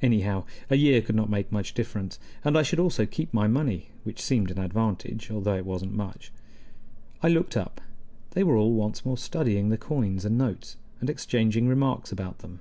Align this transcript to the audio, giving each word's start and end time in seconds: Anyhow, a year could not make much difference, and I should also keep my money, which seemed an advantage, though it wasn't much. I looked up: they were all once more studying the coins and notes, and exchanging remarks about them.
Anyhow, 0.00 0.44
a 0.70 0.74
year 0.74 1.00
could 1.02 1.14
not 1.14 1.30
make 1.30 1.52
much 1.52 1.72
difference, 1.72 2.18
and 2.44 2.58
I 2.58 2.64
should 2.64 2.80
also 2.80 3.06
keep 3.06 3.32
my 3.32 3.46
money, 3.46 3.90
which 4.02 4.20
seemed 4.20 4.50
an 4.50 4.58
advantage, 4.58 5.28
though 5.28 5.54
it 5.54 5.64
wasn't 5.64 5.94
much. 5.94 6.32
I 7.22 7.28
looked 7.28 7.56
up: 7.56 7.80
they 8.32 8.42
were 8.42 8.56
all 8.56 8.74
once 8.74 9.04
more 9.04 9.16
studying 9.16 9.68
the 9.68 9.78
coins 9.78 10.24
and 10.24 10.36
notes, 10.36 10.78
and 10.98 11.08
exchanging 11.08 11.68
remarks 11.68 12.10
about 12.10 12.38
them. 12.38 12.58